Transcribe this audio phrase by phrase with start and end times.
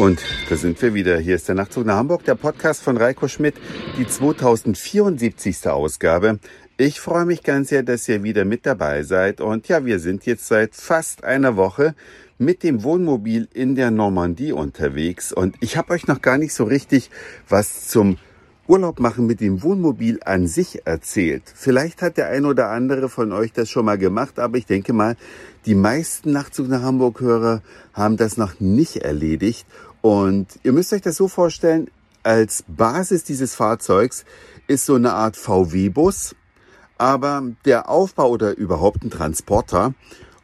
[0.00, 1.18] Und da sind wir wieder.
[1.18, 3.56] Hier ist der Nachtzug nach Hamburg, der Podcast von Reiko Schmidt,
[3.98, 5.68] die 2074.
[5.68, 6.38] Ausgabe.
[6.78, 9.42] Ich freue mich ganz sehr, dass ihr wieder mit dabei seid.
[9.42, 11.94] Und ja, wir sind jetzt seit fast einer Woche
[12.38, 15.34] mit dem Wohnmobil in der Normandie unterwegs.
[15.34, 17.10] Und ich habe euch noch gar nicht so richtig
[17.46, 18.16] was zum
[18.70, 21.42] Urlaub machen mit dem Wohnmobil an sich erzählt.
[21.52, 24.92] Vielleicht hat der ein oder andere von euch das schon mal gemacht, aber ich denke
[24.92, 25.16] mal,
[25.66, 27.62] die meisten Nachtzug nach Hamburg-Hörer
[27.92, 29.66] haben das noch nicht erledigt.
[30.02, 31.90] Und ihr müsst euch das so vorstellen,
[32.22, 34.24] als Basis dieses Fahrzeugs
[34.66, 36.34] ist so eine Art VW-Bus,
[36.98, 39.94] aber der Aufbau oder überhaupt ein Transporter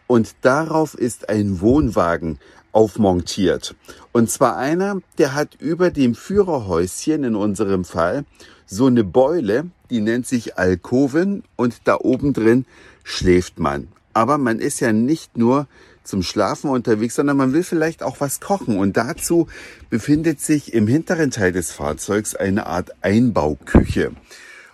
[0.07, 2.39] und darauf ist ein Wohnwagen
[2.73, 3.75] aufmontiert.
[4.13, 8.25] Und zwar einer, der hat über dem Führerhäuschen in unserem Fall
[8.67, 12.67] so eine Beule, die nennt sich Alkoven und da oben drin
[13.05, 13.89] schläft man.
[14.13, 15.69] Aber man ist ja nicht nur
[16.07, 18.79] zum Schlafen unterwegs, sondern man will vielleicht auch was kochen.
[18.79, 19.49] Und dazu
[19.91, 24.13] befindet sich im hinteren Teil des Fahrzeugs eine Art Einbauküche.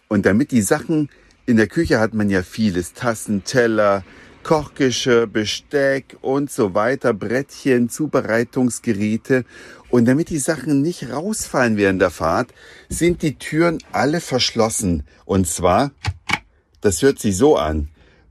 [0.09, 1.09] Und damit die Sachen
[1.47, 4.05] in der Küche hat man ja vieles, Tassen, Teller,
[4.43, 9.45] Kochgeschirr, Besteck und so weiter, Brettchen, Zubereitungsgeräte.
[9.91, 12.53] Und damit die Sachen nicht rausfallen während der Fahrt,
[12.89, 15.05] sind die Türen alle verschlossen.
[15.25, 15.93] Und zwar,
[16.81, 17.89] das hört sich so an.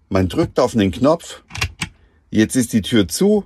[0.09, 1.43] Man drückt auf den Knopf,
[2.31, 3.45] jetzt ist die Tür zu.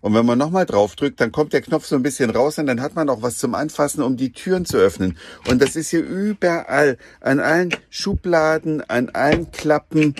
[0.00, 2.66] Und wenn man nochmal drauf drückt, dann kommt der Knopf so ein bisschen raus und
[2.66, 5.18] dann hat man auch was zum Anfassen, um die Türen zu öffnen.
[5.48, 10.14] Und das ist hier überall, an allen Schubladen, an allen Klappen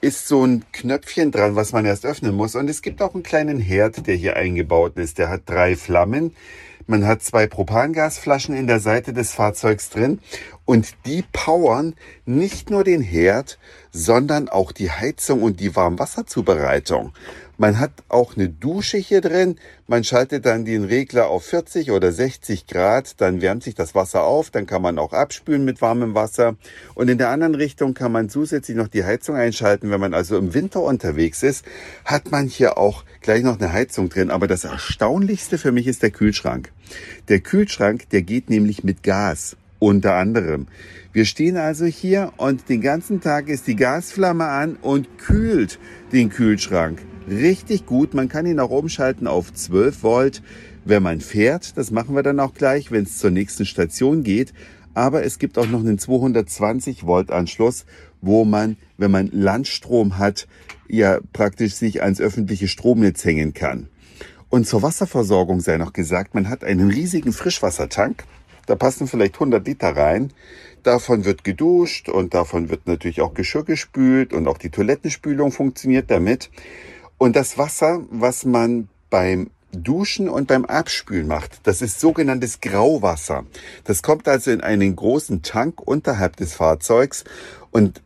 [0.00, 2.54] ist so ein Knöpfchen dran, was man erst öffnen muss.
[2.54, 5.18] Und es gibt auch einen kleinen Herd, der hier eingebaut ist.
[5.18, 6.36] Der hat drei Flammen.
[6.86, 10.20] Man hat zwei Propangasflaschen in der Seite des Fahrzeugs drin
[10.64, 11.94] und die powern
[12.24, 13.58] nicht nur den Herd,
[13.90, 17.12] sondern auch die Heizung und die Warmwasserzubereitung.
[17.62, 19.54] Man hat auch eine Dusche hier drin.
[19.86, 23.20] Man schaltet dann den Regler auf 40 oder 60 Grad.
[23.20, 24.50] Dann wärmt sich das Wasser auf.
[24.50, 26.56] Dann kann man auch abspülen mit warmem Wasser.
[26.96, 29.92] Und in der anderen Richtung kann man zusätzlich noch die Heizung einschalten.
[29.92, 31.64] Wenn man also im Winter unterwegs ist,
[32.04, 34.32] hat man hier auch gleich noch eine Heizung drin.
[34.32, 36.72] Aber das Erstaunlichste für mich ist der Kühlschrank.
[37.28, 40.66] Der Kühlschrank, der geht nämlich mit Gas unter anderem.
[41.12, 45.78] Wir stehen also hier und den ganzen Tag ist die Gasflamme an und kühlt
[46.10, 46.98] den Kühlschrank
[47.28, 48.14] richtig gut.
[48.14, 50.42] Man kann ihn auch umschalten auf 12 Volt,
[50.84, 51.76] wenn man fährt.
[51.76, 54.52] Das machen wir dann auch gleich, wenn es zur nächsten Station geht.
[54.94, 57.86] Aber es gibt auch noch einen 220 Volt Anschluss,
[58.20, 60.46] wo man, wenn man Landstrom hat,
[60.88, 63.88] ja praktisch sich ans öffentliche Stromnetz hängen kann.
[64.50, 68.24] Und zur Wasserversorgung sei noch gesagt, man hat einen riesigen Frischwassertank.
[68.66, 70.32] Da passen vielleicht 100 Liter rein.
[70.82, 76.10] Davon wird geduscht und davon wird natürlich auch Geschirr gespült und auch die Toilettenspülung funktioniert
[76.10, 76.50] damit.
[77.22, 83.46] Und das Wasser, was man beim Duschen und beim Abspülen macht, das ist sogenanntes Grauwasser.
[83.84, 87.22] Das kommt also in einen großen Tank unterhalb des Fahrzeugs
[87.70, 88.02] und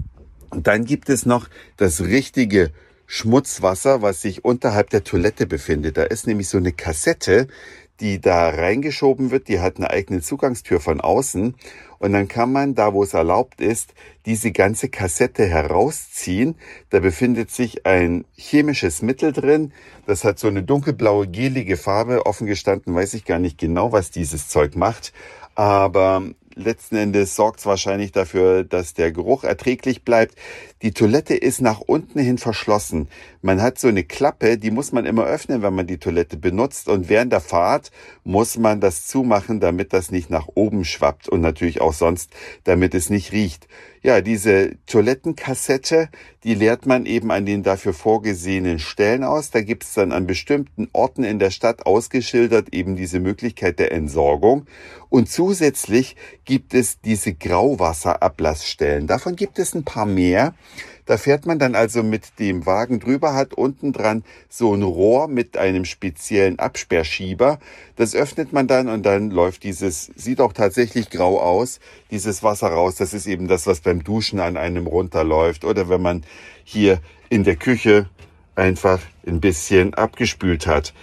[0.50, 2.70] dann gibt es noch das richtige
[3.04, 5.98] Schmutzwasser, was sich unterhalb der Toilette befindet.
[5.98, 7.48] Da ist nämlich so eine Kassette,
[8.00, 11.54] die da reingeschoben wird, die hat eine eigene Zugangstür von außen
[12.04, 13.94] und dann kann man da, wo es erlaubt ist,
[14.26, 16.54] diese ganze Kassette herausziehen.
[16.90, 19.72] Da befindet sich ein chemisches Mittel drin,
[20.04, 22.26] das hat so eine dunkelblaue, gelige Farbe.
[22.26, 25.14] Offen gestanden weiß ich gar nicht genau, was dieses Zeug macht,
[25.54, 26.22] aber
[26.54, 30.34] letzten Endes sorgt es wahrscheinlich dafür, dass der Geruch erträglich bleibt.
[30.82, 33.08] Die Toilette ist nach unten hin verschlossen.
[33.42, 36.88] Man hat so eine Klappe, die muss man immer öffnen, wenn man die Toilette benutzt.
[36.88, 37.90] Und während der Fahrt
[38.22, 42.30] muss man das zumachen, damit das nicht nach oben schwappt und natürlich auch sonst,
[42.64, 43.66] damit es nicht riecht.
[44.02, 46.10] Ja, diese Toilettenkassette,
[46.42, 49.50] die leert man eben an den dafür vorgesehenen Stellen aus.
[49.50, 53.92] Da gibt es dann an bestimmten Orten in der Stadt ausgeschildert eben diese Möglichkeit der
[53.92, 54.66] Entsorgung.
[55.08, 59.06] Und zusätzlich gibt es diese Grauwasserablassstellen.
[59.06, 60.54] Davon gibt es ein paar mehr.
[61.06, 65.28] Da fährt man dann also mit dem Wagen drüber, hat unten dran so ein Rohr
[65.28, 67.58] mit einem speziellen Absperrschieber.
[67.96, 71.78] Das öffnet man dann und dann läuft dieses, sieht auch tatsächlich grau aus,
[72.10, 72.94] dieses Wasser raus.
[72.94, 76.24] Das ist eben das, was beim Duschen an einem runterläuft oder wenn man
[76.64, 78.08] hier in der Küche
[78.54, 80.94] einfach ein bisschen abgespült hat.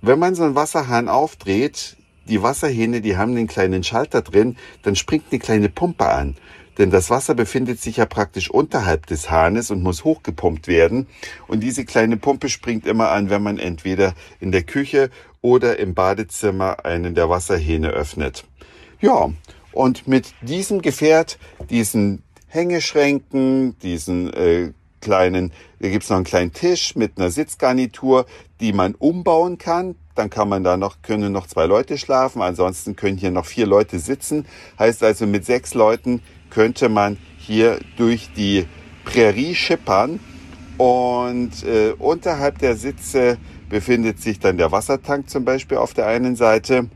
[0.00, 1.96] Wenn man so einen Wasserhahn aufdreht,
[2.28, 6.36] die Wasserhähne, die haben den kleinen Schalter drin, dann springt eine kleine Pumpe an.
[6.78, 11.06] Denn das Wasser befindet sich ja praktisch unterhalb des Hahnes und muss hochgepumpt werden.
[11.46, 15.10] Und diese kleine Pumpe springt immer an, wenn man entweder in der Küche
[15.40, 18.44] oder im Badezimmer einen der Wasserhähne öffnet.
[19.00, 19.30] Ja,
[19.72, 21.38] und mit diesem Gefährt,
[21.70, 28.26] diesen Hängeschränken, diesen äh, kleinen, da gibt's noch einen kleinen Tisch mit einer Sitzgarnitur,
[28.60, 29.96] die man umbauen kann.
[30.14, 33.66] Dann kann man da noch, können noch zwei Leute schlafen, ansonsten können hier noch vier
[33.66, 34.46] Leute sitzen.
[34.78, 38.66] Heißt also, mit sechs Leuten könnte man hier durch die
[39.04, 40.20] Prärie schippern
[40.78, 43.38] und äh, unterhalb der Sitze
[43.68, 46.88] befindet sich dann der Wassertank zum Beispiel auf der einen Seite.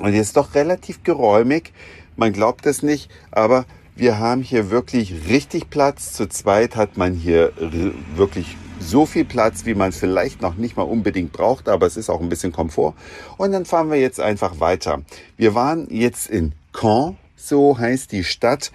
[0.00, 1.72] Und ist doch relativ geräumig.
[2.16, 6.12] Man glaubt es nicht, aber wir haben hier wirklich richtig Platz.
[6.12, 7.52] Zu zweit hat man hier
[8.16, 12.10] wirklich so viel Platz, wie man vielleicht noch nicht mal unbedingt braucht, aber es ist
[12.10, 12.94] auch ein bisschen Komfort.
[13.38, 15.02] Und dann fahren wir jetzt einfach weiter.
[15.36, 18.72] Wir waren jetzt in Caen, so heißt die Stadt.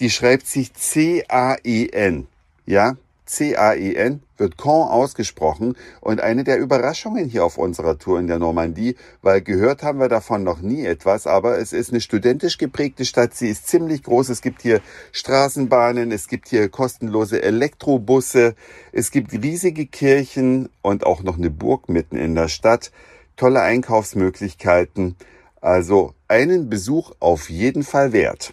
[0.00, 2.26] Die schreibt sich C-A-E-N.
[2.66, 2.96] Ja,
[3.26, 8.96] C-A-E-N wird Caen ausgesprochen und eine der Überraschungen hier auf unserer Tour in der Normandie,
[9.22, 13.34] weil gehört haben wir davon noch nie etwas, aber es ist eine studentisch geprägte Stadt,
[13.34, 14.80] sie ist ziemlich groß, es gibt hier
[15.12, 18.54] Straßenbahnen, es gibt hier kostenlose Elektrobusse,
[18.92, 22.92] es gibt riesige Kirchen und auch noch eine Burg mitten in der Stadt,
[23.36, 25.16] tolle Einkaufsmöglichkeiten,
[25.60, 28.52] also einen Besuch auf jeden Fall wert.